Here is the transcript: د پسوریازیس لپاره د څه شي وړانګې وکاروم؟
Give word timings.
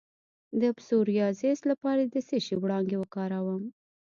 د 0.61 0.63
پسوریازیس 0.77 1.59
لپاره 1.71 2.01
د 2.05 2.15
څه 2.27 2.37
شي 2.45 2.55
وړانګې 2.57 2.97
وکاروم؟ 2.99 3.63